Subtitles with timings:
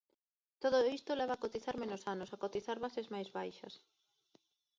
[0.63, 3.73] Todo isto leva a cotizar menos anos, a cotizar bases máis baixas.